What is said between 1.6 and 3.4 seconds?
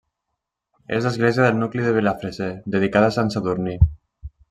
nucli de Vilafreser dedicada a Sant